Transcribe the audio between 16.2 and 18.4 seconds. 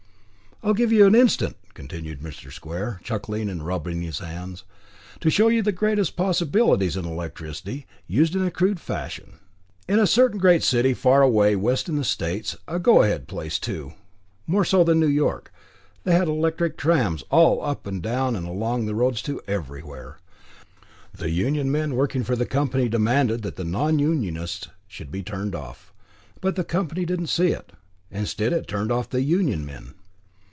electric trams all up and down